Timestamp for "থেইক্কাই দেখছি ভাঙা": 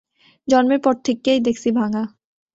1.05-2.03